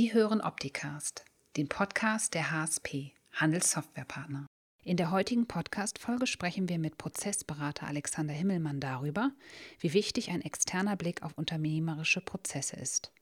Sie 0.00 0.14
hören 0.14 0.40
Opticast, 0.40 1.24
den 1.56 1.68
Podcast 1.68 2.34
der 2.34 2.52
HSP, 2.52 3.14
Handelssoftwarepartner. 3.32 4.46
In 4.84 4.96
der 4.96 5.10
heutigen 5.10 5.48
Podcast-Folge 5.48 6.28
sprechen 6.28 6.68
wir 6.68 6.78
mit 6.78 6.98
Prozessberater 6.98 7.88
Alexander 7.88 8.32
Himmelmann 8.32 8.78
darüber, 8.78 9.32
wie 9.80 9.94
wichtig 9.94 10.30
ein 10.30 10.40
externer 10.40 10.94
Blick 10.94 11.24
auf 11.24 11.36
unternehmerische 11.36 12.20
Prozesse 12.20 12.76
ist. 12.76 13.12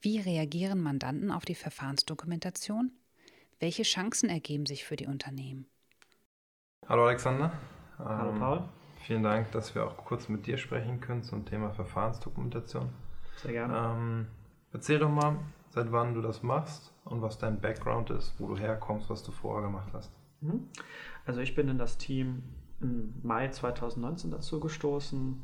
Wie 0.00 0.18
reagieren 0.18 0.82
Mandanten 0.82 1.30
auf 1.30 1.44
die 1.44 1.54
Verfahrensdokumentation? 1.54 2.90
Welche 3.60 3.84
Chancen 3.84 4.28
ergeben 4.28 4.66
sich 4.66 4.84
für 4.84 4.96
die 4.96 5.06
Unternehmen? 5.06 5.68
Hallo 6.88 7.06
Alexander. 7.06 7.52
Hallo 7.96 8.32
ähm, 8.32 8.38
Paul. 8.40 8.68
Vielen 9.06 9.22
Dank, 9.22 9.52
dass 9.52 9.72
wir 9.76 9.86
auch 9.86 9.96
kurz 9.98 10.28
mit 10.28 10.48
dir 10.48 10.58
sprechen 10.58 10.98
können 10.98 11.22
zum 11.22 11.46
Thema 11.46 11.70
Verfahrensdokumentation. 11.70 12.92
Sehr 13.36 13.52
gerne. 13.52 13.76
Ähm, 13.76 14.26
erzähl 14.72 14.98
doch 14.98 15.10
mal, 15.10 15.38
seit 15.78 15.92
wann 15.92 16.12
du 16.12 16.20
das 16.20 16.42
machst 16.42 16.92
und 17.04 17.22
was 17.22 17.38
dein 17.38 17.60
Background 17.60 18.10
ist, 18.10 18.34
wo 18.38 18.48
du 18.48 18.56
herkommst, 18.56 19.08
was 19.10 19.22
du 19.22 19.30
vorher 19.30 19.62
gemacht 19.62 19.90
hast. 19.92 20.10
Mhm. 20.40 20.66
Also 21.24 21.40
ich 21.40 21.54
bin 21.54 21.68
in 21.68 21.78
das 21.78 21.98
Team 21.98 22.42
im 22.80 23.14
Mai 23.22 23.48
2019 23.48 24.32
dazu 24.32 24.58
gestoßen. 24.58 25.40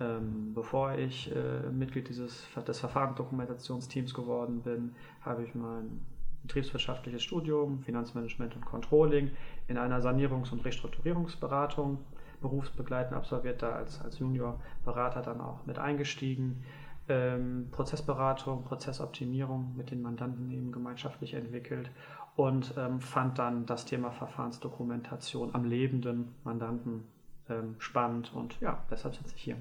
Ähm, 0.00 0.52
bevor 0.54 0.92
ich 0.92 1.34
äh, 1.34 1.70
Mitglied 1.70 2.08
dieses, 2.08 2.46
des 2.66 2.78
Verfahrensdokumentationsteams 2.78 4.14
geworden 4.14 4.60
bin, 4.60 4.94
habe 5.22 5.42
ich 5.42 5.54
mein 5.54 6.02
betriebswirtschaftliches 6.42 7.22
Studium, 7.22 7.80
Finanzmanagement 7.80 8.54
und 8.54 8.64
Controlling 8.64 9.30
in 9.66 9.78
einer 9.78 10.00
Sanierungs- 10.00 10.52
und 10.52 10.64
Restrukturierungsberatung 10.64 11.98
berufsbegleitend 12.40 13.16
absolviert, 13.16 13.62
da 13.62 13.72
als, 13.72 14.00
als 14.02 14.18
Juniorberater 14.18 15.22
dann 15.22 15.40
auch 15.40 15.66
mit 15.66 15.78
eingestiegen. 15.78 16.62
Ähm, 17.08 17.68
Prozessberatung, 17.70 18.64
Prozessoptimierung 18.64 19.74
mit 19.76 19.90
den 19.90 20.02
Mandanten 20.02 20.50
eben 20.50 20.72
gemeinschaftlich 20.72 21.34
entwickelt 21.34 21.90
und 22.36 22.74
ähm, 22.76 23.00
fand 23.00 23.38
dann 23.38 23.66
das 23.66 23.84
Thema 23.84 24.10
Verfahrensdokumentation 24.10 25.54
am 25.54 25.64
lebenden 25.64 26.34
Mandanten 26.44 27.04
ähm, 27.48 27.76
spannend 27.78 28.32
und 28.34 28.60
ja, 28.60 28.84
deshalb 28.90 29.16
sitze 29.16 29.34
ich 29.36 29.42
hier. 29.42 29.56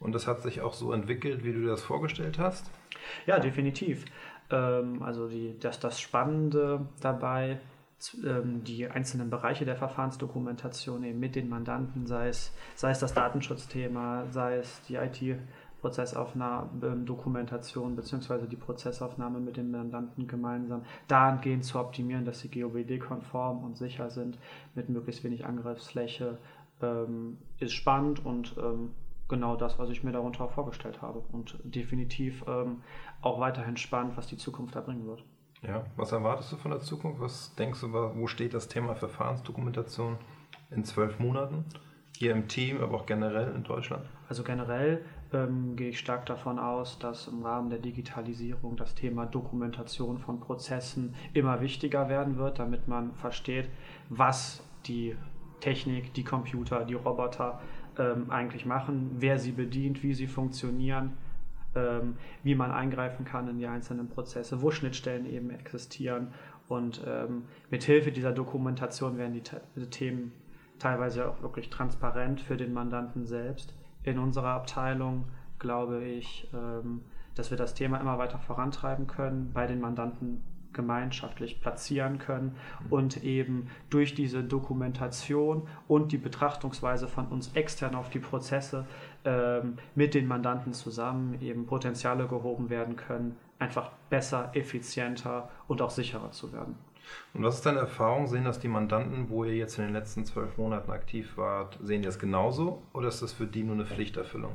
Und 0.00 0.12
das 0.12 0.26
hat 0.26 0.42
sich 0.42 0.60
auch 0.60 0.74
so 0.74 0.92
entwickelt, 0.92 1.44
wie 1.44 1.52
du 1.52 1.60
dir 1.60 1.68
das 1.68 1.82
vorgestellt 1.82 2.38
hast? 2.38 2.70
Ja, 3.26 3.38
definitiv. 3.38 4.04
Ähm, 4.50 5.02
also 5.02 5.28
die, 5.28 5.56
das, 5.58 5.80
das 5.80 6.00
Spannende 6.00 6.86
dabei 7.00 7.60
ähm, 8.24 8.64
die 8.64 8.86
einzelnen 8.88 9.30
Bereiche 9.30 9.64
der 9.64 9.76
Verfahrensdokumentation 9.76 11.04
eben 11.04 11.18
mit 11.20 11.36
den 11.36 11.48
Mandanten, 11.48 12.06
sei 12.06 12.28
es, 12.28 12.52
sei 12.74 12.90
es 12.90 12.98
das 12.98 13.14
Datenschutzthema, 13.14 14.26
sei 14.30 14.56
es 14.56 14.82
die 14.82 14.96
IT-Prozessaufnahme, 14.96 15.46
Dokumentation 17.04 17.96
bzw. 17.96 18.46
die 18.46 18.56
Prozessaufnahme 18.56 19.40
mit 19.40 19.56
den 19.56 19.70
Mandanten 19.70 20.26
gemeinsam 20.26 20.82
dahingehend 21.08 21.64
zu 21.64 21.78
optimieren, 21.78 22.24
dass 22.24 22.40
sie 22.40 22.50
GOBD-konform 22.50 23.64
und 23.64 23.76
sicher 23.76 24.10
sind, 24.10 24.38
mit 24.74 24.88
möglichst 24.88 25.24
wenig 25.24 25.46
Angriffsfläche, 25.46 26.38
ähm, 26.82 27.38
ist 27.58 27.72
spannend 27.72 28.24
und 28.24 28.56
ähm, 28.58 28.90
genau 29.28 29.56
das, 29.56 29.78
was 29.78 29.90
ich 29.90 30.04
mir 30.04 30.12
darunter 30.12 30.48
vorgestellt 30.48 31.02
habe 31.02 31.22
und 31.32 31.58
definitiv 31.64 32.44
ähm, 32.46 32.82
auch 33.22 33.40
weiterhin 33.40 33.76
spannend, 33.76 34.16
was 34.16 34.26
die 34.26 34.36
Zukunft 34.36 34.74
da 34.74 34.80
bringen 34.80 35.06
wird. 35.06 35.24
Ja, 35.62 35.84
was 35.96 36.12
erwartest 36.12 36.52
du 36.52 36.56
von 36.56 36.72
der 36.72 36.80
Zukunft? 36.80 37.20
Was 37.20 37.54
denkst 37.54 37.80
du, 37.80 37.92
wo 37.92 38.26
steht 38.26 38.52
das 38.52 38.68
Thema 38.68 38.94
Verfahrensdokumentation 38.94 40.18
in 40.70 40.84
zwölf 40.84 41.18
Monaten? 41.18 41.64
Hier 42.16 42.32
im 42.32 42.48
Team, 42.48 42.80
aber 42.82 42.98
auch 42.98 43.06
generell 43.06 43.52
in 43.54 43.64
Deutschland? 43.64 44.04
Also 44.28 44.44
generell 44.44 45.04
ähm, 45.34 45.76
gehe 45.76 45.90
ich 45.90 45.98
stark 45.98 46.26
davon 46.26 46.58
aus, 46.58 46.98
dass 46.98 47.28
im 47.28 47.42
Rahmen 47.42 47.70
der 47.70 47.78
Digitalisierung 47.78 48.76
das 48.76 48.94
Thema 48.94 49.26
Dokumentation 49.26 50.18
von 50.18 50.40
Prozessen 50.40 51.14
immer 51.32 51.60
wichtiger 51.60 52.08
werden 52.08 52.38
wird, 52.38 52.58
damit 52.58 52.88
man 52.88 53.12
versteht, 53.14 53.68
was 54.08 54.62
die 54.86 55.16
Technik, 55.60 56.14
die 56.14 56.24
Computer, 56.24 56.84
die 56.84 56.94
Roboter 56.94 57.60
ähm, 57.98 58.30
eigentlich 58.30 58.66
machen, 58.66 59.16
wer 59.18 59.38
sie 59.38 59.52
bedient, 59.52 60.02
wie 60.02 60.14
sie 60.14 60.26
funktionieren 60.26 61.12
ähm, 61.74 62.16
wie 62.42 62.54
man 62.54 62.70
eingreifen 62.70 63.24
kann 63.24 63.48
in 63.48 63.58
die 63.58 63.66
einzelnen 63.66 64.08
Prozesse, 64.08 64.62
wo 64.62 64.70
Schnittstellen 64.70 65.26
eben 65.26 65.50
existieren. 65.50 66.28
Und 66.68 67.02
ähm, 67.06 67.44
mit 67.70 67.84
Hilfe 67.84 68.12
dieser 68.12 68.32
Dokumentation 68.32 69.18
werden 69.18 69.34
die, 69.34 69.42
die 69.76 69.90
Themen 69.90 70.32
teilweise 70.78 71.28
auch 71.28 71.42
wirklich 71.42 71.70
transparent 71.70 72.40
für 72.40 72.56
den 72.56 72.72
Mandanten 72.72 73.26
selbst. 73.26 73.74
In 74.04 74.18
unserer 74.18 74.50
Abteilung 74.50 75.24
glaube 75.58 76.04
ich, 76.04 76.48
ähm, 76.54 77.02
dass 77.34 77.50
wir 77.50 77.58
das 77.58 77.74
Thema 77.74 77.98
immer 77.98 78.18
weiter 78.18 78.38
vorantreiben 78.38 79.06
können, 79.06 79.52
bei 79.52 79.66
den 79.66 79.80
Mandanten 79.80 80.42
gemeinschaftlich 80.74 81.60
platzieren 81.60 82.18
können 82.18 82.56
und 82.90 83.22
eben 83.24 83.68
durch 83.88 84.14
diese 84.14 84.44
Dokumentation 84.44 85.66
und 85.88 86.12
die 86.12 86.18
Betrachtungsweise 86.18 87.08
von 87.08 87.28
uns 87.28 87.52
extern 87.54 87.94
auf 87.94 88.10
die 88.10 88.18
Prozesse 88.18 88.84
ähm, 89.24 89.78
mit 89.94 90.14
den 90.14 90.26
Mandanten 90.26 90.74
zusammen 90.74 91.40
eben 91.40 91.64
Potenziale 91.64 92.26
gehoben 92.26 92.68
werden 92.68 92.96
können, 92.96 93.36
einfach 93.58 93.92
besser, 94.10 94.50
effizienter 94.54 95.48
und 95.68 95.80
auch 95.80 95.90
sicherer 95.90 96.32
zu 96.32 96.52
werden. 96.52 96.76
Und 97.32 97.42
was 97.42 97.56
ist 97.56 97.66
deine 97.66 97.80
Erfahrung? 97.80 98.26
Sehen 98.26 98.44
das 98.44 98.60
die 98.60 98.68
Mandanten, 98.68 99.28
wo 99.28 99.44
ihr 99.44 99.54
jetzt 99.54 99.78
in 99.78 99.84
den 99.84 99.92
letzten 99.92 100.24
zwölf 100.24 100.56
Monaten 100.56 100.90
aktiv 100.90 101.36
wart, 101.36 101.78
sehen 101.82 102.02
die 102.02 102.06
das 102.06 102.18
genauso 102.18 102.82
oder 102.92 103.08
ist 103.08 103.22
das 103.22 103.32
für 103.32 103.46
die 103.46 103.62
nur 103.62 103.74
eine 103.74 103.86
Pflichterfüllung? 103.86 104.54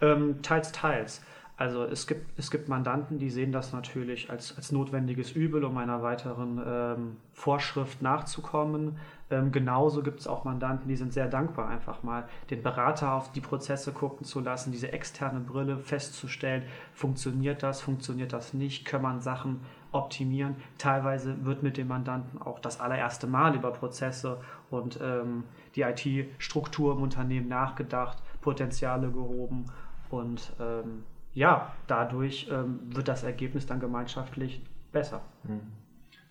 Ähm, 0.00 0.42
teils, 0.42 0.72
teils. 0.72 1.22
Also 1.60 1.84
es 1.84 2.06
gibt, 2.06 2.38
es 2.38 2.50
gibt 2.50 2.70
Mandanten, 2.70 3.18
die 3.18 3.28
sehen 3.28 3.52
das 3.52 3.74
natürlich 3.74 4.30
als, 4.30 4.56
als 4.56 4.72
notwendiges 4.72 5.32
Übel, 5.32 5.62
um 5.62 5.76
einer 5.76 6.02
weiteren 6.02 6.58
ähm, 6.66 7.16
Vorschrift 7.34 8.00
nachzukommen. 8.00 8.96
Ähm, 9.30 9.52
genauso 9.52 10.02
gibt 10.02 10.20
es 10.20 10.26
auch 10.26 10.44
Mandanten, 10.44 10.88
die 10.88 10.96
sind 10.96 11.12
sehr 11.12 11.28
dankbar, 11.28 11.68
einfach 11.68 12.02
mal 12.02 12.26
den 12.48 12.62
Berater 12.62 13.12
auf 13.12 13.30
die 13.32 13.42
Prozesse 13.42 13.92
gucken 13.92 14.24
zu 14.24 14.40
lassen, 14.40 14.72
diese 14.72 14.90
externe 14.90 15.40
Brille 15.40 15.76
festzustellen, 15.76 16.62
funktioniert 16.94 17.62
das, 17.62 17.82
funktioniert 17.82 18.32
das 18.32 18.54
nicht, 18.54 18.86
kann 18.86 19.02
man 19.02 19.20
Sachen 19.20 19.60
optimieren. 19.92 20.56
Teilweise 20.78 21.44
wird 21.44 21.62
mit 21.62 21.76
dem 21.76 21.88
Mandanten 21.88 22.40
auch 22.40 22.58
das 22.58 22.80
allererste 22.80 23.26
Mal 23.26 23.54
über 23.54 23.72
Prozesse 23.72 24.40
und 24.70 24.98
ähm, 25.02 25.44
die 25.74 25.82
IT-Struktur 25.82 26.94
im 26.94 27.02
Unternehmen 27.02 27.48
nachgedacht, 27.48 28.18
Potenziale 28.40 29.10
gehoben 29.10 29.66
und 30.10 30.52
ähm, 30.60 31.04
ja, 31.32 31.72
dadurch 31.86 32.48
ähm, 32.50 32.80
wird 32.86 33.08
das 33.08 33.22
Ergebnis 33.22 33.66
dann 33.66 33.80
gemeinschaftlich 33.80 34.62
besser. 34.92 35.20
Hm. 35.46 35.60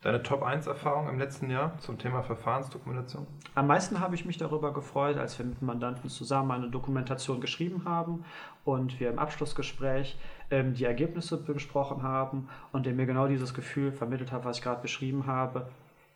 Deine 0.02 0.24
Top 0.24 0.44
1 0.44 0.66
Erfahrung 0.66 1.10
im 1.10 1.20
letzten 1.20 1.50
Jahr 1.50 1.78
zum 1.80 1.98
Thema 1.98 2.24
Verfahrensdokumentation? 2.24 3.28
Am 3.54 3.68
meisten 3.68 4.00
habe 4.00 4.16
ich 4.16 4.24
mich 4.24 4.38
darüber 4.38 4.72
gefreut, 4.72 5.18
als 5.18 5.38
wir 5.38 5.46
mit 5.46 5.60
dem 5.60 5.66
Mandanten 5.66 6.10
zusammen 6.10 6.52
eine 6.52 6.70
Dokumentation 6.70 7.42
geschrieben 7.42 7.84
haben 7.84 8.24
und 8.64 9.02
wir 9.02 9.10
im 9.10 9.20
Abschlussgespräch 9.20 10.18
ähm, 10.52 10.74
die 10.74 10.86
Ergebnisse 10.86 11.36
besprochen 11.36 12.02
haben 12.02 12.48
und 12.72 12.86
der 12.86 12.94
mir 12.94 13.08
genau 13.08 13.28
dieses 13.28 13.54
Gefühl 13.54 13.92
vermittelt 13.92 14.32
hat, 14.32 14.46
was 14.46 14.60
ich 14.60 14.64
gerade 14.64 14.82
beschrieben 14.82 15.28
habe. 15.28 15.68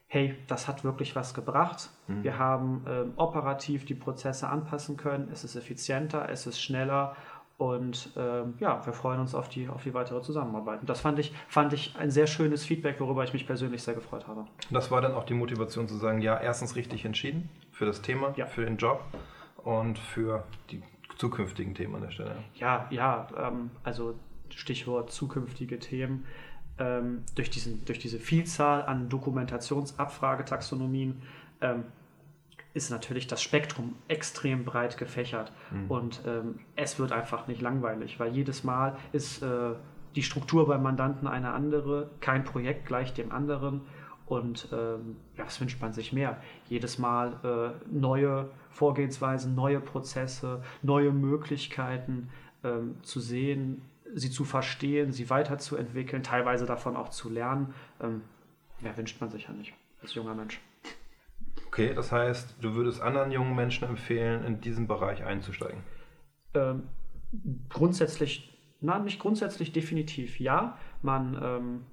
Hey, 0.08 0.38
das 0.48 0.70
hat 0.70 0.86
wirklich 0.86 1.14
was 1.18 1.34
gebracht. 1.34 1.90
Mhm. 2.08 2.24
Wir 2.24 2.40
haben 2.40 2.86
ähm, 2.88 3.14
operativ 3.18 3.84
die 3.84 3.96
Prozesse 3.96 4.48
anpassen 4.48 4.96
können. 4.96 5.28
Es 5.34 5.44
ist 5.44 5.58
effizienter, 5.58 6.30
es 6.30 6.48
ist 6.48 6.62
schneller 6.62 7.18
und 7.64 8.10
ähm, 8.18 8.56
ja, 8.60 8.86
wir 8.86 8.92
freuen 8.92 9.22
uns 9.22 9.34
auf 9.34 9.48
die, 9.48 9.70
auf 9.70 9.84
die 9.84 9.94
weitere 9.94 10.22
Zusammenarbeit. 10.22 10.82
Und 10.82 10.90
das 10.90 11.00
fand 11.00 11.18
ich, 11.20 11.34
fand 11.48 11.72
ich 11.72 11.96
ein 11.98 12.12
sehr 12.12 12.28
schönes 12.28 12.66
Feedback, 12.66 13.00
worüber 13.00 13.24
ich 13.24 13.32
mich 13.32 13.48
persönlich 13.48 13.82
sehr 13.82 13.94
gefreut 13.94 14.28
habe. 14.28 14.44
Das 14.70 14.92
war 14.92 15.00
dann 15.00 15.14
auch 15.14 15.24
die 15.24 15.34
Motivation 15.34 15.88
zu 15.88 15.96
sagen, 15.96 16.20
ja, 16.20 16.38
erstens 16.38 16.76
richtig 16.76 17.06
entschieden 17.06 17.48
für 17.72 17.86
das 17.86 18.02
Thema, 18.02 18.34
ja. 18.36 18.48
für 18.48 18.66
den 18.66 18.76
Job 18.76 19.06
und 19.64 19.98
für 19.98 20.44
die 20.72 20.84
zukünftigen 21.16 21.74
Themen 21.74 21.96
an 21.96 22.02
der 22.02 22.12
Stelle. 22.12 22.36
Ja, 22.56 22.86
ja, 22.90 23.28
ähm, 23.38 23.72
also 23.86 24.16
Stichwort 24.50 25.10
zukünftige 25.10 25.80
Themen. 25.80 26.26
Ähm, 26.80 27.24
durch, 27.36 27.50
diesen, 27.50 27.86
durch 27.86 28.00
diese 28.00 28.20
Vielzahl 28.20 28.84
an 28.84 29.08
Dokumentationsabfragetaxonomien 29.08 31.22
ähm, 31.62 31.86
ist 32.74 32.90
natürlich 32.90 33.28
das 33.28 33.42
Spektrum 33.42 33.96
extrem 34.08 34.66
breit 34.66 34.98
gefächert 34.98 35.52
mhm. 35.72 35.92
und 35.92 36.22
ähm, 36.26 36.60
es 36.76 37.00
wird 37.00 37.12
einfach 37.12 37.48
nicht 37.48 37.62
langweilig, 37.62 38.20
weil 38.20 38.34
jedes 38.34 38.64
Mal 38.64 38.98
ist 39.12 39.44
äh, 39.44 39.74
die 40.16 40.24
Struktur 40.24 40.68
beim 40.68 40.84
Mandanten 40.84 41.28
eine 41.28 41.52
andere, 41.52 42.10
kein 42.20 42.44
Projekt 42.44 42.86
gleich 42.86 43.14
dem 43.14 43.32
anderen 43.32 43.82
und 44.26 44.70
ähm, 44.72 45.18
ja, 45.38 45.46
was 45.46 45.60
wünscht 45.60 45.82
man 45.82 45.94
sich 45.94 46.14
mehr? 46.14 46.42
Jedes 46.70 46.98
Mal 46.98 47.40
äh, 47.44 47.94
neue 47.94 48.50
Vorgehensweisen, 48.72 49.54
neue 49.54 49.80
Prozesse, 49.80 50.64
neue 50.82 51.12
Möglichkeiten 51.12 52.30
ähm, 52.64 52.96
zu 53.04 53.20
sehen, 53.20 53.82
sie 54.16 54.32
zu 54.32 54.46
verstehen, 54.46 55.12
sie 55.12 55.30
weiterzuentwickeln, 55.30 56.24
teilweise 56.24 56.66
davon 56.66 56.96
auch 56.96 57.10
zu 57.10 57.30
lernen. 57.30 57.74
Ähm, 58.02 58.22
mehr 58.82 58.96
wünscht 58.98 59.20
man 59.22 59.30
sich 59.30 59.44
ja 59.44 59.52
nicht 59.52 59.74
als 60.02 60.16
junger 60.16 60.36
Mensch. 60.36 60.60
Okay, 61.74 61.92
das 61.96 62.12
heißt, 62.12 62.58
du 62.62 62.76
würdest 62.76 63.02
anderen 63.02 63.32
jungen 63.32 63.56
Menschen 63.56 63.88
empfehlen, 63.88 64.44
in 64.44 64.62
diesen 64.62 64.88
Bereich 64.88 65.24
einzusteigen? 65.24 65.82
Ähm, 66.54 66.84
grundsätzlich, 67.68 68.56
nein, 68.80 69.06
nicht 69.06 69.20
grundsätzlich, 69.20 69.72
definitiv 69.72 70.40
ja. 70.40 70.78
Man, 71.02 71.36
ähm, 71.42 71.86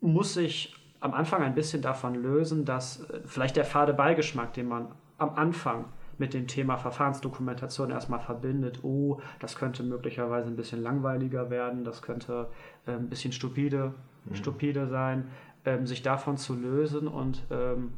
muss 0.00 0.34
sich 0.34 0.74
am 1.00 1.14
Anfang 1.14 1.42
ein 1.42 1.54
bisschen 1.54 1.80
davon 1.80 2.16
lösen, 2.16 2.66
dass 2.66 3.08
äh, 3.08 3.20
vielleicht 3.24 3.56
der 3.56 3.64
fade 3.64 3.94
Beigeschmack, 3.94 4.52
den 4.52 4.68
man 4.68 4.94
am 5.16 5.30
Anfang 5.36 5.86
mit 6.18 6.34
dem 6.34 6.46
Thema 6.46 6.76
Verfahrensdokumentation 6.76 7.90
erstmal 7.90 8.20
verbindet, 8.20 8.80
oh, 8.82 9.22
das 9.40 9.56
könnte 9.56 9.84
möglicherweise 9.84 10.48
ein 10.48 10.56
bisschen 10.56 10.82
langweiliger 10.82 11.48
werden, 11.48 11.82
das 11.82 12.02
könnte 12.02 12.50
äh, 12.86 12.92
ein 12.92 13.08
bisschen 13.08 13.32
stupide, 13.32 13.94
mhm. 14.26 14.34
stupide 14.34 14.86
sein, 14.86 15.28
ähm, 15.64 15.86
sich 15.86 16.02
davon 16.02 16.36
zu 16.36 16.54
lösen 16.54 17.08
und 17.08 17.42
ähm, 17.50 17.94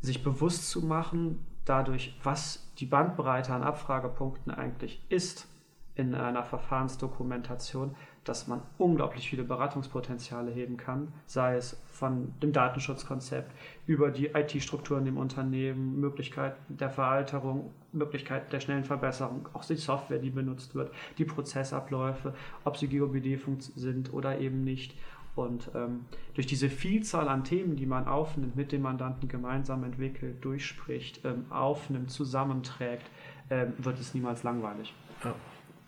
sich 0.00 0.22
bewusst 0.22 0.70
zu 0.70 0.82
machen, 0.82 1.44
dadurch, 1.64 2.18
was 2.22 2.72
die 2.78 2.86
Bandbreite 2.86 3.52
an 3.52 3.62
Abfragepunkten 3.62 4.52
eigentlich 4.52 5.04
ist 5.08 5.46
in 5.94 6.14
einer 6.14 6.44
Verfahrensdokumentation, 6.44 7.94
dass 8.24 8.46
man 8.46 8.62
unglaublich 8.78 9.28
viele 9.28 9.44
Beratungspotenziale 9.44 10.50
heben 10.50 10.76
kann, 10.76 11.12
sei 11.26 11.56
es 11.56 11.80
von 11.90 12.32
dem 12.40 12.52
Datenschutzkonzept 12.52 13.52
über 13.86 14.10
die 14.10 14.26
IT-Strukturen 14.26 15.06
im 15.06 15.16
Unternehmen, 15.16 16.00
Möglichkeiten 16.00 16.76
der 16.76 16.90
Veralterung, 16.90 17.72
Möglichkeiten 17.92 18.50
der 18.50 18.60
schnellen 18.60 18.84
Verbesserung, 18.84 19.48
auch 19.52 19.64
die 19.64 19.76
Software, 19.76 20.18
die 20.18 20.30
benutzt 20.30 20.74
wird, 20.74 20.92
die 21.18 21.24
Prozessabläufe, 21.24 22.34
ob 22.64 22.76
sie 22.76 22.88
GOBD 22.88 23.38
sind 23.74 24.12
oder 24.12 24.38
eben 24.38 24.64
nicht. 24.64 24.94
Und 25.36 25.70
ähm, 25.74 26.06
durch 26.34 26.46
diese 26.46 26.68
Vielzahl 26.68 27.28
an 27.28 27.44
Themen, 27.44 27.76
die 27.76 27.86
man 27.86 28.06
aufnimmt, 28.06 28.56
mit 28.56 28.72
dem 28.72 28.82
Mandanten 28.82 29.28
gemeinsam 29.28 29.84
entwickelt, 29.84 30.44
durchspricht, 30.44 31.24
ähm, 31.24 31.44
aufnimmt, 31.50 32.10
zusammenträgt, 32.10 33.08
ähm, 33.48 33.72
wird 33.78 33.98
es 34.00 34.14
niemals 34.14 34.42
langweilig. 34.42 34.94
Ja. 35.24 35.34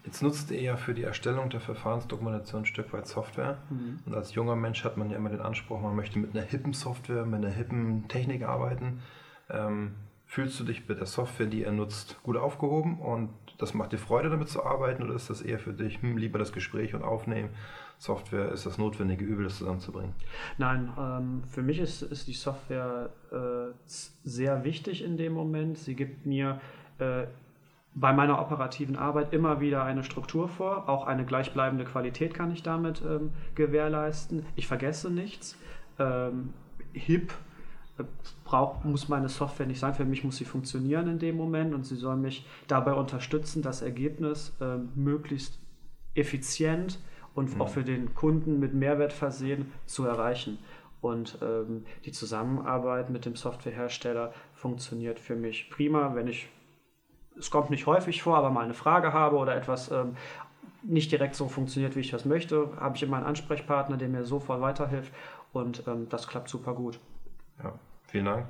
Jetzt 0.05 0.21
nutzt 0.21 0.51
ihr 0.51 0.61
ja 0.61 0.77
für 0.77 0.95
die 0.95 1.05
Erstellung 1.05 1.49
der 1.49 1.61
Verfahrensdokumentation 1.61 2.63
ein 2.63 2.67
Stück 2.67 2.93
weit 2.93 3.07
Software. 3.07 3.59
Mhm. 3.71 4.01
Und 4.05 4.15
als 4.15 4.35
junger 4.35 4.57
Mensch 4.57 4.83
hat 4.85 4.97
man 4.97 5.11
ja 5.11 5.17
immer 5.17 5.31
den 5.31 5.41
Anspruch, 5.41 5.81
man 5.81 5.95
möchte 5.95 6.19
mit 6.19 6.35
einer 6.35 6.45
hippen 6.45 6.73
Software, 6.73 7.25
mit 7.25 7.45
einer 7.45 7.55
hippen 7.55 8.09
Technik 8.09 8.43
arbeiten. 8.43 9.01
Ähm, 9.49 9.93
fühlst 10.27 10.59
du 10.59 10.65
dich 10.65 10.89
mit 10.89 10.99
der 10.99 11.07
Software, 11.07 11.47
die 11.47 11.61
ihr 11.61 11.73
nutzt, 11.73 12.21
gut 12.23 12.37
aufgehoben 12.37 12.99
und 12.99 13.29
das 13.59 13.75
macht 13.75 13.93
dir 13.93 13.99
Freude, 13.99 14.31
damit 14.31 14.49
zu 14.49 14.65
arbeiten 14.65 15.03
oder 15.03 15.15
ist 15.15 15.31
das 15.31 15.43
eher 15.43 15.59
für 15.59 15.73
dich 15.73 16.01
hm, 16.03 16.17
lieber 16.17 16.39
das 16.39 16.53
Gespräch 16.53 16.95
und 16.95 17.03
Aufnehmen? 17.03 17.51
Software 17.99 18.51
ist 18.51 18.67
das 18.67 18.79
notwendige 18.79 19.25
Übel, 19.25 19.45
das 19.45 19.59
zusammenzubringen? 19.59 20.15
Nein, 20.59 20.93
ähm, 20.99 21.43
für 21.49 21.63
mich 21.63 21.79
ist, 21.79 22.03
ist 22.03 22.27
die 22.27 22.33
Software 22.33 23.11
äh, 23.31 23.73
sehr 24.25 24.65
wichtig 24.65 25.05
in 25.05 25.17
dem 25.17 25.33
Moment. 25.33 25.79
Sie 25.79 25.95
gibt 25.95 26.27
mir 26.27 26.61
äh, 26.99 27.27
bei 27.95 28.13
meiner 28.13 28.41
operativen 28.41 28.97
Arbeit 28.97 29.33
immer 29.33 29.61
wieder 29.61 29.85
eine 29.85 30.03
Struktur 30.03 30.49
vor. 30.49 30.89
Auch 30.89 31.07
eine 31.07 31.25
gleichbleibende 31.25 31.85
Qualität 31.85 32.35
kann 32.35 32.51
ich 32.51 32.63
damit 32.63 33.03
ähm, 33.03 33.31
gewährleisten. 33.55 34.47
Ich 34.57 34.67
vergesse 34.67 35.11
nichts. 35.11 35.59
Ähm, 35.99 36.55
HIP 36.95 37.33
äh, 37.99 38.05
braucht, 38.45 38.85
muss 38.85 39.09
meine 39.09 39.29
Software 39.29 39.67
nicht 39.67 39.81
sein. 39.81 39.95
Für 39.95 40.07
mich 40.07 40.25
muss 40.25 40.39
sie 40.39 40.45
funktionieren 40.45 41.09
in 41.09 41.19
dem 41.19 41.37
Moment 41.37 41.75
und 41.75 41.85
sie 41.85 41.97
soll 41.97 42.17
mich 42.17 42.47
dabei 42.67 42.95
unterstützen, 42.95 43.63
das 43.63 43.83
Ergebnis 43.83 44.57
ähm, 44.61 44.89
möglichst 44.95 45.59
effizient 46.15 46.99
und 47.35 47.61
auch 47.61 47.69
für 47.69 47.85
den 47.85 48.15
Kunden 48.15 48.61
mit 48.61 48.75
Mehrwert 48.75 49.13
versehen 49.13 49.73
zu 49.87 50.05
erreichen. 50.05 50.59
Und 51.01 51.39
ähm, 51.43 51.85
die 52.05 52.13
Zusammenarbeit 52.13 53.11
mit 53.11 53.25
dem 53.25 53.35
Softwarehersteller 53.35 54.33
funktioniert 54.55 55.19
für 55.19 55.35
mich 55.35 55.69
prima, 55.71 56.15
wenn 56.15 56.29
ich 56.29 56.49
es 57.39 57.51
kommt 57.51 57.71
nicht 57.71 57.87
häufig 57.87 58.23
vor, 58.23 58.37
aber 58.37 58.51
mal 58.51 58.65
eine 58.65 58.75
Frage 58.75 59.13
habe 59.13 59.37
oder 59.37 59.57
etwas 59.57 59.91
ähm, 59.91 60.17
nicht 60.83 61.13
direkt 61.13 61.35
so 61.35 61.49
funktioniert, 61.49 61.97
wie 61.97 62.01
ich 62.01 62.11
das 62.11 62.25
möchte, 62.25 62.71
habe 62.79 62.97
ich 62.97 63.03
immer 63.03 63.17
einen 63.17 63.27
Ansprechpartner, 63.27 63.97
der 63.97 64.09
mir 64.09 64.25
sofort 64.25 64.61
weiterhilft 64.61 65.13
und 65.53 65.85
ähm, 65.87 66.09
das 66.09 66.29
klappt 66.29 66.49
super 66.49 66.75
gut. 66.75 66.99
Ja, 67.63 67.73
vielen 68.07 68.27
Dank. 68.27 68.47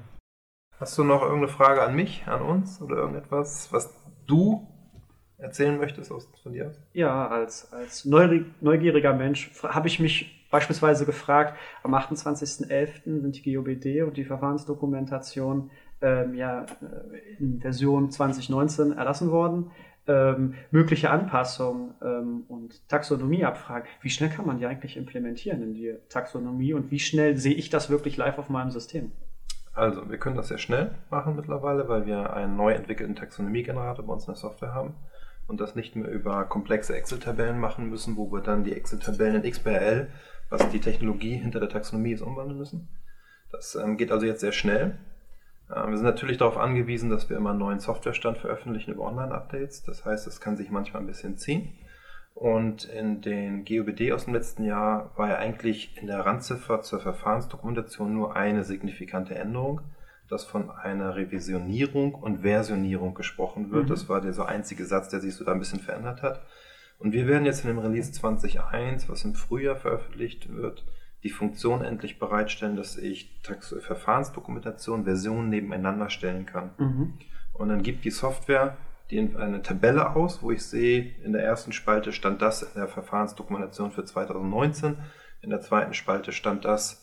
Hast 0.79 0.99
du 0.99 1.05
noch 1.05 1.23
irgendeine 1.23 1.49
Frage 1.49 1.83
an 1.83 1.95
mich, 1.95 2.27
an 2.27 2.43
uns 2.43 2.81
oder 2.81 2.97
irgendetwas, 2.97 3.73
was 3.73 3.95
du 4.27 4.67
erzählen 5.43 5.77
möchtest 5.77 6.11
aus, 6.13 6.29
von 6.43 6.53
dir 6.53 6.69
aus? 6.69 6.81
Ja, 6.93 7.29
als, 7.29 7.73
als 7.73 8.05
neugieriger 8.05 9.13
Mensch 9.13 9.51
habe 9.63 9.89
ich 9.89 10.01
mich 10.01 10.43
beispielsweise 10.51 11.05
gefragt, 11.05 11.59
am 11.83 11.95
28.11. 11.95 13.21
sind 13.21 13.45
die 13.45 13.55
GOBD 13.55 14.03
und 14.03 14.17
die 14.17 14.25
Verfahrensdokumentation 14.25 15.71
ähm, 16.01 16.35
ja, 16.35 16.63
äh, 16.63 17.43
in 17.43 17.61
Version 17.61 18.11
2019 18.11 18.93
erlassen 18.93 19.31
worden. 19.31 19.71
Ähm, 20.09 20.55
mögliche 20.73 21.11
Anpassungen 21.11 21.95
ähm, 22.03 22.43
und 22.49 22.89
Taxonomieabfragen. 22.89 23.89
Wie 24.01 24.11
schnell 24.11 24.31
kann 24.31 24.47
man 24.47 24.59
die 24.59 24.67
eigentlich 24.67 24.97
implementieren 24.97 25.63
in 25.63 25.75
die 25.75 25.95
Taxonomie 26.09 26.75
und 26.75 26.91
wie 26.91 26.99
schnell 26.99 27.37
sehe 27.37 27.55
ich 27.55 27.71
das 27.71 27.89
wirklich 27.89 28.17
live 28.17 28.39
auf 28.39 28.49
meinem 28.49 28.73
System? 28.73 29.13
Also, 29.75 30.11
wir 30.11 30.19
können 30.19 30.37
das 30.37 30.49
sehr 30.49 30.59
schnell 30.59 30.97
machen 31.09 31.37
mittlerweile, 31.37 31.89
weil 31.89 32.05
wir 32.05 32.33
einen 32.33 32.57
neu 32.57 32.73
entwickelten 32.73 33.15
Taxonomiegenerator 33.15 34.05
bei 34.05 34.13
uns 34.13 34.25
in 34.25 34.33
der 34.33 34.41
Software 34.41 34.75
haben 34.75 34.95
und 35.47 35.61
das 35.61 35.75
nicht 35.75 35.97
mehr 35.97 36.11
über 36.11 36.45
komplexe 36.45 36.97
Excel-Tabellen 36.97 37.59
machen 37.59 37.89
müssen, 37.89 38.17
wo 38.17 38.31
wir 38.33 38.41
dann 38.41 38.65
die 38.65 38.73
Excel-Tabellen 38.73 39.43
in 39.43 39.51
XBRL, 39.51 40.09
was 40.51 40.69
die 40.71 40.81
Technologie 40.81 41.37
hinter 41.37 41.61
der 41.61 41.69
Taxonomie 41.69 42.13
ist, 42.13 42.23
umwandeln 42.23 42.59
müssen. 42.59 42.89
Das 43.51 43.75
ähm, 43.75 43.97
geht 43.97 44.13
also 44.13 44.27
jetzt 44.27 44.41
sehr 44.41 44.53
schnell. 44.53 44.99
Äh, 45.69 45.89
wir 45.89 45.97
sind 45.97 46.07
natürlich 46.07 46.39
darauf 46.39 46.57
angewiesen, 46.57 47.11
dass 47.11 47.29
wir 47.29 47.37
immer 47.37 47.51
einen 47.51 47.59
neuen 47.59 47.81
Softwarestand 47.81 48.39
veröffentlichen 48.39 48.93
über 48.93 49.05
Online-Updates. 49.05 49.83
Das 49.83 50.05
heißt, 50.05 50.27
es 50.27 50.41
kann 50.41 50.57
sich 50.57 50.71
manchmal 50.71 51.03
ein 51.03 51.07
bisschen 51.07 51.37
ziehen. 51.37 51.73
Und 52.35 52.85
in 52.85 53.21
den 53.21 53.65
GOBD 53.65 54.13
aus 54.13 54.25
dem 54.25 54.35
letzten 54.35 54.65
Jahr 54.65 55.13
war 55.17 55.29
ja 55.29 55.37
eigentlich 55.37 55.99
in 55.99 56.07
der 56.07 56.25
Randziffer 56.25 56.81
zur 56.81 57.01
Verfahrensdokumentation 57.01 58.15
nur 58.15 58.35
eine 58.37 58.65
signifikante 58.65 59.35
Änderung, 59.35 59.83
dass 60.33 60.45
von 60.45 60.71
einer 60.71 61.15
Revisionierung 61.15 62.15
und 62.15 62.39
Versionierung 62.41 63.13
gesprochen 63.13 63.71
wird. 63.71 63.85
Mhm. 63.85 63.89
Das 63.89 64.09
war 64.09 64.23
der 64.23 64.33
so 64.33 64.45
einzige 64.45 64.87
Satz, 64.87 65.11
der 65.11 65.21
sich 65.21 65.35
so 65.35 65.45
da 65.45 65.53
ein 65.53 65.59
bisschen 65.59 65.81
verändert 65.81 66.23
hat. 66.23 66.41
Und 66.99 67.13
wir 67.13 67.27
werden 67.27 67.45
jetzt 67.45 67.65
in 67.65 67.69
dem 67.69 67.79
Release 67.79 68.11
20.1, 68.13 69.11
was 69.11 69.25
im 69.25 69.35
Frühjahr 69.35 69.77
veröffentlicht 69.77 70.55
wird, 70.55 70.87
die 71.23 71.29
Funktion 71.29 71.85
endlich 71.85 72.19
bereitstellen, 72.19 72.77
dass 72.77 72.97
ich 72.97 73.43
Verfahrensdokumentation, 73.43 75.05
Versionen 75.05 75.51
nebeneinander 75.51 76.09
stellen 76.09 76.47
kann. 76.47 76.71
Mhm. 76.79 77.13
Und 77.53 77.69
dann 77.69 77.83
gibt 77.83 78.07
die 78.07 78.11
Software 78.11 78.79
die 79.11 79.19
eine 79.37 79.61
Tabelle 79.61 80.17
aus, 80.17 80.43
wo 80.43 80.51
ich 80.51 80.65
sehe, 80.65 81.15
in 81.23 81.35
der 81.35 81.45
ersten 81.45 81.73
Spalte 81.73 82.13
stand 82.13 82.41
das 82.41 82.63
in 82.63 82.81
der 82.81 82.89
Verfahrensdokumentation 82.89 83.91
für 83.91 84.07
2019, 84.07 84.97
in 85.43 85.51
der 85.51 85.61
zweiten 85.61 85.93
Spalte 85.93 86.33
stand 86.33 86.65
das 86.65 87.02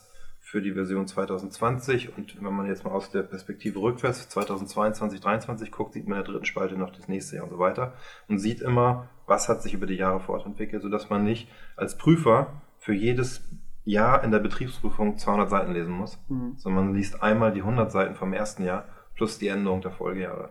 für 0.50 0.60
die 0.60 0.72
Version 0.72 1.06
2020 1.06 2.18
und 2.18 2.42
wenn 2.42 2.52
man 2.52 2.66
jetzt 2.66 2.84
mal 2.84 2.90
aus 2.90 3.08
der 3.12 3.22
Perspektive 3.22 3.78
rückwärts 3.78 4.28
2022, 4.30 5.20
2023 5.20 5.70
guckt, 5.70 5.92
sieht 5.92 6.08
man 6.08 6.18
in 6.18 6.24
der 6.24 6.32
dritten 6.32 6.44
Spalte 6.44 6.76
noch 6.76 6.90
das 6.90 7.06
nächste 7.06 7.36
Jahr 7.36 7.44
und 7.44 7.50
so 7.50 7.60
weiter 7.60 7.92
und 8.26 8.40
sieht 8.40 8.60
immer, 8.60 9.08
was 9.28 9.48
hat 9.48 9.62
sich 9.62 9.74
über 9.74 9.86
die 9.86 9.94
Jahre 9.94 10.18
fortentwickelt, 10.18 10.82
sodass 10.82 11.08
man 11.08 11.22
nicht 11.22 11.48
als 11.76 11.96
Prüfer 11.96 12.62
für 12.78 12.92
jedes 12.92 13.48
Jahr 13.84 14.24
in 14.24 14.32
der 14.32 14.40
Betriebsprüfung 14.40 15.18
200 15.18 15.48
Seiten 15.48 15.72
lesen 15.72 15.92
muss, 15.92 16.18
mhm. 16.28 16.54
sondern 16.56 16.86
man 16.86 16.94
liest 16.96 17.22
einmal 17.22 17.52
die 17.52 17.60
100 17.60 17.92
Seiten 17.92 18.16
vom 18.16 18.32
ersten 18.32 18.64
Jahr 18.64 18.86
plus 19.14 19.38
die 19.38 19.46
Änderung 19.46 19.82
der 19.82 19.92
Folgejahre. 19.92 20.50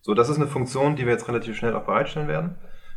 So, 0.00 0.14
das 0.14 0.30
ist 0.30 0.38
eine 0.38 0.48
Funktion, 0.48 0.96
die 0.96 1.06
wir 1.06 1.12
jetzt 1.12 1.28
relativ 1.28 1.56
schnell 1.56 1.76
auch 1.76 1.84
bereitstellen 1.84 2.26
werden. 2.26 2.56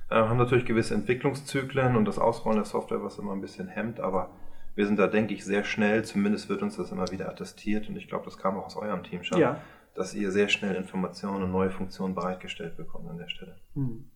Äh, 0.10 0.16
haben 0.16 0.38
natürlich 0.38 0.66
gewisse 0.66 0.96
Entwicklungszyklen 0.96 1.96
und 1.96 2.06
das 2.06 2.18
Ausrollen 2.18 2.58
der 2.58 2.66
Software, 2.66 3.04
was 3.04 3.20
immer 3.20 3.34
ein 3.34 3.42
bisschen 3.42 3.68
hemmt, 3.68 4.00
aber 4.00 4.32
wir 4.76 4.86
sind 4.86 4.98
da, 4.98 5.08
denke 5.08 5.34
ich, 5.34 5.44
sehr 5.44 5.64
schnell. 5.64 6.04
Zumindest 6.04 6.50
wird 6.50 6.62
uns 6.62 6.78
das 6.78 6.92
immer 6.92 7.10
wieder 7.12 7.30
attestiert 7.30 7.90
und 7.90 7.96
ich 7.96 8.08
glaube, 8.08 8.26
das 8.26 8.38
kam 8.38 8.58
auch 8.58 8.66
aus 8.66 8.78
eurem 8.78 9.04
Team 9.04 9.24
schon, 9.24 9.40
ja. 9.40 9.62
dass 9.96 10.14
ihr 10.14 10.32
sehr 10.32 10.50
schnell 10.50 10.76
Informationen 10.76 11.44
und 11.44 11.52
neue 11.52 11.72
Funktionen 11.72 12.16
bereitgestellt 12.16 12.78
bekommt 12.78 13.10
an 13.10 13.18
der 13.18 13.28
Stelle. 13.28 13.60
Mhm. 13.76 14.10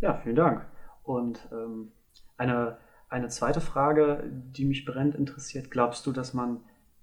Ja, 0.00 0.18
vielen 0.22 0.36
Dank. 0.36 0.66
Und 1.04 1.48
ähm, 1.52 1.92
eine 2.36 2.78
eine 3.12 3.28
zweite 3.28 3.60
Frage, 3.60 4.24
die 4.24 4.64
mich 4.64 4.86
brennend 4.86 5.14
interessiert, 5.14 5.70
glaubst 5.70 6.06
du, 6.06 6.12
dass 6.12 6.32
man 6.32 6.60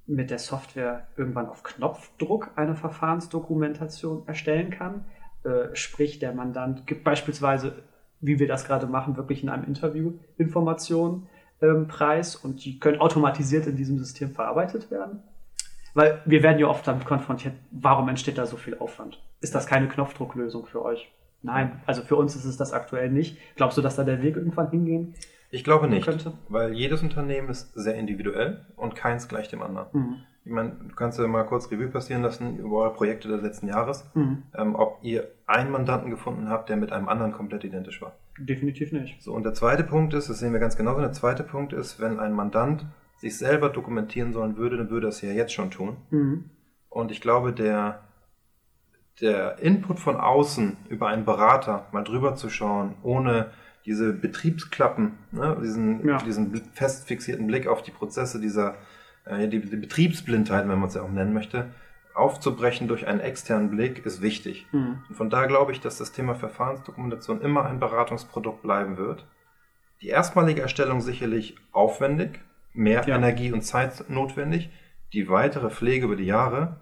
mit 0.07 0.31
der 0.31 0.39
Software 0.39 1.07
irgendwann 1.17 1.47
auf 1.47 1.61
Knopfdruck 1.61 2.49
eine 2.55 2.75
Verfahrensdokumentation 2.75 4.27
erstellen 4.27 4.71
kann? 4.71 5.05
Äh, 5.43 5.75
sprich, 5.75 6.17
der 6.17 6.33
Mandant 6.33 6.87
gibt 6.87 7.03
beispielsweise, 7.03 7.83
wie 8.21 8.39
wir 8.39 8.47
das 8.47 8.65
gerade 8.65 8.87
machen, 8.87 9.17
wirklich 9.17 9.43
in 9.43 9.49
einem 9.49 9.65
Interview 9.65 10.13
Informationen 10.39 11.27
ähm, 11.61 11.87
preis 11.87 12.35
und 12.35 12.63
die 12.65 12.79
können 12.79 12.99
automatisiert 12.99 13.67
in 13.67 13.75
diesem 13.75 13.97
System 13.99 14.31
verarbeitet 14.31 14.91
werden? 14.91 15.23
Weil 15.93 16.21
wir 16.25 16.43
werden 16.43 16.59
ja 16.59 16.67
oft 16.67 16.87
damit 16.87 17.05
konfrontiert, 17.05 17.55
warum 17.71 18.09
entsteht 18.09 18.37
da 18.37 18.45
so 18.45 18.57
viel 18.57 18.77
Aufwand? 18.77 19.21
Ist 19.41 19.55
das 19.55 19.65
keine 19.65 19.87
Knopfdrucklösung 19.87 20.65
für 20.65 20.83
euch? 20.83 21.11
Nein, 21.41 21.81
also 21.85 22.01
für 22.01 22.15
uns 22.15 22.35
ist 22.35 22.45
es 22.45 22.57
das 22.57 22.73
aktuell 22.73 23.09
nicht. 23.09 23.37
Glaubst 23.55 23.77
du, 23.77 23.81
dass 23.81 23.95
da 23.95 24.03
der 24.03 24.21
Weg 24.21 24.35
irgendwann 24.35 24.69
hingehen 24.69 25.15
ich 25.51 25.63
glaube 25.63 25.87
nicht, 25.87 26.05
könnte. 26.05 26.33
weil 26.47 26.73
jedes 26.73 27.01
Unternehmen 27.01 27.49
ist 27.49 27.73
sehr 27.73 27.95
individuell 27.95 28.65
und 28.75 28.95
keins 28.95 29.27
gleich 29.27 29.47
dem 29.47 29.61
anderen. 29.61 29.87
Mhm. 29.93 30.15
Ich 30.45 30.51
meine, 30.51 30.71
du 30.71 30.95
kannst 30.95 31.19
ja 31.19 31.27
mal 31.27 31.43
kurz 31.43 31.69
Revue 31.69 31.89
passieren 31.89 32.23
lassen 32.23 32.57
über 32.57 32.77
eure 32.77 32.93
Projekte 32.93 33.27
des 33.27 33.41
letzten 33.41 33.67
Jahres, 33.67 34.09
mhm. 34.13 34.43
ähm, 34.55 34.75
ob 34.75 34.99
ihr 35.01 35.27
einen 35.45 35.71
Mandanten 35.71 36.09
gefunden 36.09 36.49
habt, 36.49 36.69
der 36.69 36.77
mit 36.77 36.91
einem 36.91 37.09
anderen 37.09 37.33
komplett 37.33 37.63
identisch 37.63 38.01
war. 38.01 38.13
Definitiv 38.37 38.91
nicht. 38.91 39.21
So, 39.21 39.33
und 39.33 39.43
der 39.43 39.53
zweite 39.53 39.83
Punkt 39.83 40.13
ist, 40.13 40.29
das 40.29 40.39
sehen 40.39 40.53
wir 40.53 40.59
ganz 40.59 40.77
genau, 40.77 40.99
der 40.99 41.11
zweite 41.11 41.43
Punkt 41.43 41.73
ist, 41.73 41.99
wenn 41.99 42.19
ein 42.19 42.33
Mandant 42.33 42.85
sich 43.17 43.37
selber 43.37 43.69
dokumentieren 43.69 44.33
sollen 44.33 44.55
würde, 44.55 44.77
dann 44.77 44.89
würde 44.89 45.07
er 45.07 45.09
es 45.09 45.21
ja 45.21 45.31
jetzt 45.31 45.53
schon 45.53 45.71
tun. 45.71 45.97
Mhm. 46.09 46.49
Und 46.89 47.11
ich 47.11 47.21
glaube, 47.21 47.53
der, 47.53 48.01
der 49.19 49.59
Input 49.59 49.99
von 49.99 50.15
außen 50.15 50.77
über 50.89 51.07
einen 51.07 51.25
Berater 51.25 51.87
mal 51.91 52.03
drüber 52.03 52.35
zu 52.35 52.49
schauen, 52.49 52.95
ohne 53.03 53.51
diese 53.85 54.13
Betriebsklappen, 54.13 55.13
ne, 55.31 55.57
diesen, 55.61 56.07
Ja. 56.07 56.17
diesen 56.17 56.53
fest 56.73 57.07
fixierten 57.07 57.47
Blick 57.47 57.67
auf 57.67 57.81
die 57.81 57.91
Prozesse, 57.91 58.39
dieser 58.39 58.75
äh, 59.25 59.47
die, 59.47 59.59
die 59.61 59.75
Betriebsblindheit, 59.77 60.67
wenn 60.67 60.79
man 60.79 60.87
es 60.89 60.95
ja 60.95 61.01
auch 61.01 61.09
nennen 61.11 61.33
möchte, 61.33 61.67
aufzubrechen 62.13 62.87
durch 62.87 63.07
einen 63.07 63.19
externen 63.19 63.69
Blick, 63.69 64.05
ist 64.05 64.21
wichtig. 64.21 64.67
Mhm. 64.71 65.03
Und 65.07 65.15
von 65.15 65.29
daher 65.29 65.47
glaube 65.47 65.71
ich, 65.71 65.79
dass 65.79 65.97
das 65.97 66.11
Thema 66.11 66.35
Verfahrensdokumentation 66.35 67.41
immer 67.41 67.65
ein 67.65 67.79
Beratungsprodukt 67.79 68.61
bleiben 68.61 68.97
wird. 68.97 69.25
Die 70.01 70.07
erstmalige 70.09 70.61
Erstellung 70.61 71.01
sicherlich 71.01 71.55
aufwendig, 71.71 72.39
mehr 72.73 73.03
Ja. 73.07 73.15
Energie 73.15 73.51
und 73.51 73.61
Zeit 73.61 74.09
notwendig. 74.09 74.69
Die 75.13 75.29
weitere 75.29 75.69
Pflege 75.69 76.05
über 76.05 76.15
die 76.15 76.25
Jahre 76.25 76.77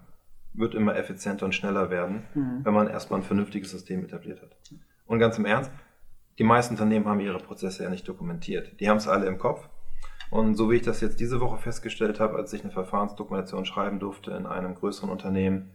wird 0.54 0.74
immer 0.74 0.96
effizienter 0.96 1.44
und 1.46 1.54
schneller 1.54 1.90
werden, 1.90 2.24
Mhm. 2.34 2.60
wenn 2.64 2.74
man 2.74 2.88
erstmal 2.88 3.20
ein 3.20 3.24
vernünftiges 3.24 3.70
System 3.70 4.04
etabliert 4.04 4.42
hat. 4.42 4.50
Und 5.06 5.18
ganz 5.18 5.38
im 5.38 5.44
Ernst, 5.46 5.70
die 6.38 6.44
meisten 6.44 6.74
Unternehmen 6.74 7.06
haben 7.06 7.20
ihre 7.20 7.38
Prozesse 7.38 7.82
ja 7.82 7.90
nicht 7.90 8.08
dokumentiert. 8.08 8.80
Die 8.80 8.88
haben 8.88 8.98
es 8.98 9.08
alle 9.08 9.26
im 9.26 9.38
Kopf. 9.38 9.68
Und 10.30 10.56
so 10.56 10.70
wie 10.70 10.76
ich 10.76 10.82
das 10.82 11.00
jetzt 11.00 11.20
diese 11.20 11.40
Woche 11.40 11.58
festgestellt 11.58 12.20
habe, 12.20 12.36
als 12.36 12.52
ich 12.52 12.62
eine 12.62 12.72
Verfahrensdokumentation 12.72 13.64
schreiben 13.64 13.98
durfte 13.98 14.32
in 14.32 14.46
einem 14.46 14.74
größeren 14.74 15.10
Unternehmen, 15.10 15.70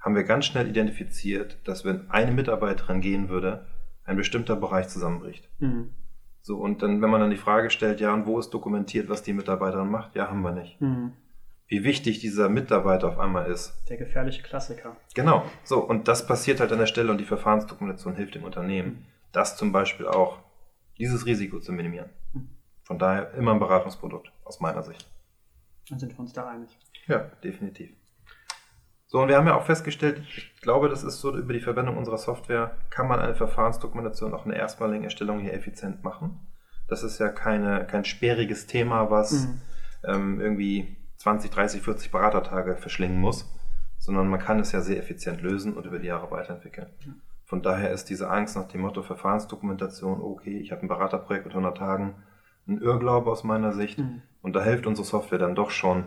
haben 0.00 0.14
wir 0.14 0.24
ganz 0.24 0.46
schnell 0.46 0.68
identifiziert, 0.68 1.58
dass 1.64 1.84
wenn 1.84 2.10
eine 2.10 2.32
Mitarbeiterin 2.32 3.02
gehen 3.02 3.28
würde, 3.28 3.66
ein 4.04 4.16
bestimmter 4.16 4.56
Bereich 4.56 4.88
zusammenbricht. 4.88 5.48
Mhm. 5.58 5.90
So, 6.42 6.56
und 6.56 6.82
dann, 6.82 7.02
wenn 7.02 7.10
man 7.10 7.20
dann 7.20 7.30
die 7.30 7.36
Frage 7.36 7.68
stellt, 7.68 8.00
ja, 8.00 8.14
und 8.14 8.26
wo 8.26 8.38
ist 8.38 8.50
dokumentiert, 8.50 9.10
was 9.10 9.22
die 9.22 9.34
Mitarbeiterin 9.34 9.90
macht? 9.90 10.16
Ja, 10.16 10.28
haben 10.28 10.40
wir 10.40 10.52
nicht. 10.52 10.80
Mhm. 10.80 11.12
Wie 11.66 11.84
wichtig 11.84 12.18
dieser 12.18 12.48
Mitarbeiter 12.48 13.08
auf 13.08 13.18
einmal 13.18 13.50
ist. 13.50 13.74
Der 13.88 13.98
gefährliche 13.98 14.42
Klassiker. 14.42 14.96
Genau. 15.14 15.44
So, 15.62 15.78
und 15.78 16.08
das 16.08 16.26
passiert 16.26 16.58
halt 16.58 16.72
an 16.72 16.78
der 16.78 16.86
Stelle 16.86 17.12
und 17.12 17.18
die 17.18 17.26
Verfahrensdokumentation 17.26 18.16
hilft 18.16 18.34
dem 18.34 18.44
Unternehmen, 18.44 19.06
das 19.32 19.56
zum 19.56 19.72
Beispiel 19.72 20.06
auch, 20.06 20.38
dieses 20.98 21.24
Risiko 21.26 21.60
zu 21.60 21.72
minimieren. 21.72 22.10
Von 22.82 22.98
daher 22.98 23.32
immer 23.34 23.52
ein 23.52 23.58
Beratungsprodukt, 23.60 24.32
aus 24.44 24.60
meiner 24.60 24.82
Sicht. 24.82 25.08
Dann 25.88 25.98
sind 25.98 26.12
wir 26.12 26.20
uns 26.20 26.32
da 26.32 26.48
einig. 26.48 26.76
Ja, 27.06 27.18
definitiv. 27.42 27.90
So, 29.06 29.20
und 29.22 29.28
wir 29.28 29.36
haben 29.36 29.46
ja 29.46 29.56
auch 29.56 29.64
festgestellt, 29.64 30.22
ich 30.28 30.54
glaube, 30.60 30.88
das 30.88 31.02
ist 31.02 31.20
so, 31.20 31.36
über 31.36 31.52
die 31.52 31.60
Verwendung 31.60 31.96
unserer 31.96 32.18
Software 32.18 32.76
kann 32.90 33.08
man 33.08 33.18
eine 33.18 33.34
Verfahrensdokumentation 33.34 34.34
auch 34.34 34.44
in 34.44 34.52
der 34.52 34.60
erstmaligen 34.60 35.04
Erstellung 35.04 35.40
hier 35.40 35.52
effizient 35.52 36.04
machen. 36.04 36.46
Das 36.86 37.02
ist 37.02 37.18
ja 37.18 37.28
keine, 37.28 37.86
kein 37.86 38.04
sperriges 38.04 38.66
Thema, 38.66 39.10
was 39.10 39.46
Mhm. 39.46 39.60
ähm, 40.04 40.40
irgendwie 40.40 40.96
20, 41.18 41.50
30, 41.50 41.82
40 41.82 42.10
Beratertage 42.12 42.76
verschlingen 42.76 43.20
muss, 43.20 43.48
sondern 43.98 44.28
man 44.28 44.40
kann 44.40 44.60
es 44.60 44.72
ja 44.72 44.80
sehr 44.80 44.98
effizient 44.98 45.42
lösen 45.42 45.74
und 45.74 45.86
über 45.86 45.98
die 45.98 46.06
Jahre 46.06 46.30
weiterentwickeln. 46.30 46.88
Von 47.50 47.62
daher 47.62 47.90
ist 47.90 48.04
diese 48.04 48.30
Angst 48.30 48.54
nach 48.54 48.68
dem 48.68 48.82
Motto 48.82 49.02
Verfahrensdokumentation, 49.02 50.22
okay, 50.22 50.60
ich 50.60 50.70
habe 50.70 50.82
ein 50.82 50.88
Beraterprojekt 50.88 51.46
mit 51.46 51.52
100 51.52 51.76
Tagen, 51.76 52.14
ein 52.68 52.78
Irrglaube 52.78 53.28
aus 53.28 53.42
meiner 53.42 53.72
Sicht. 53.72 53.98
Mhm. 53.98 54.22
Und 54.40 54.54
da 54.54 54.62
hilft 54.62 54.86
unsere 54.86 55.04
Software 55.04 55.40
dann 55.40 55.56
doch 55.56 55.72
schon, 55.72 56.06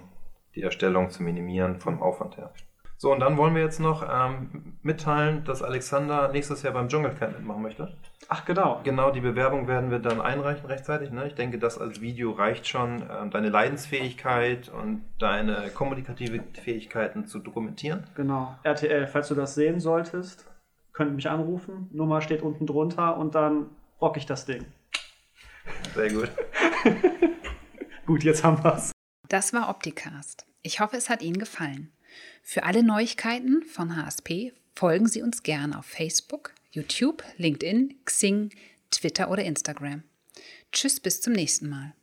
die 0.56 0.62
Erstellung 0.62 1.10
zu 1.10 1.22
minimieren 1.22 1.82
vom 1.82 2.02
Aufwand 2.02 2.38
her. 2.38 2.54
So, 2.96 3.12
und 3.12 3.20
dann 3.20 3.36
wollen 3.36 3.56
wir 3.56 3.62
jetzt 3.62 3.82
noch 3.82 4.08
ähm, 4.10 4.78
mitteilen, 4.84 5.44
dass 5.44 5.62
Alexander 5.62 6.30
nächstes 6.32 6.64
Jahr 6.64 6.72
beim 6.72 6.88
Dschungelcamp 6.88 7.38
mitmachen 7.38 7.62
möchte. 7.62 7.98
Ach, 8.30 8.46
genau. 8.46 8.80
Genau, 8.86 9.12
die 9.12 9.20
Bewerbung 9.20 9.68
werden 9.68 9.92
wir 9.92 10.00
dann 10.00 10.22
einreichen 10.22 10.66
rechtzeitig. 10.66 11.12
Ne? 11.12 11.28
Ich 11.28 11.36
denke, 11.36 11.58
das 11.58 11.78
als 11.78 12.00
Video 12.00 12.32
reicht 12.32 12.70
schon, 12.70 13.04
ähm, 13.12 13.32
deine 13.32 13.50
Leidensfähigkeit 13.50 14.70
und 14.70 15.04
deine 15.20 15.70
kommunikative 15.74 16.42
Fähigkeiten 16.54 17.26
zu 17.26 17.40
dokumentieren. 17.40 18.06
Genau. 18.16 18.56
RTL, 18.64 19.08
falls 19.08 19.28
du 19.28 19.36
das 19.36 19.56
sehen 19.56 19.82
solltest, 19.82 20.48
könnt 20.94 21.16
mich 21.16 21.30
anrufen. 21.30 21.90
Nummer 21.92 22.22
steht 22.22 22.42
unten 22.42 22.66
drunter 22.66 23.18
und 23.18 23.36
dann 23.36 23.70
rock 24.00 24.18
ich 24.18 24.26
das 24.26 24.46
Ding. 24.46 24.66
Sehr 25.96 26.12
gut. 26.12 26.32
Gut, 28.06 28.24
jetzt 28.24 28.44
haben 28.44 28.62
wir's. 28.64 28.92
Das 29.30 29.54
war 29.54 29.70
Opticast. 29.70 30.46
Ich 30.62 30.82
hoffe, 30.82 30.98
es 30.98 31.10
hat 31.10 31.22
Ihnen 31.22 31.38
gefallen. 31.38 31.92
Für 32.42 32.64
alle 32.64 32.84
Neuigkeiten 32.84 33.64
von 33.64 33.96
HSP 33.96 34.52
folgen 34.76 35.08
Sie 35.08 35.22
uns 35.22 35.44
gerne 35.44 35.80
auf 35.80 35.86
Facebook, 35.86 36.54
YouTube, 36.72 37.24
LinkedIn, 37.38 37.96
Xing, 38.04 38.50
Twitter 38.92 39.32
oder 39.32 39.44
Instagram. 39.44 40.04
Tschüss, 40.74 41.00
bis 41.00 41.22
zum 41.22 41.34
nächsten 41.34 41.70
Mal. 41.70 41.94